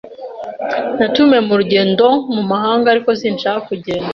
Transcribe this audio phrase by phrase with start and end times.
[0.97, 4.09] Natumiwe mu rugendo mu mahanga, ariko sinshaka kugenda.